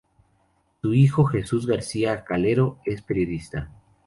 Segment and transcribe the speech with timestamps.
[0.81, 3.69] Su hijo Jesús García Calero, es periodista.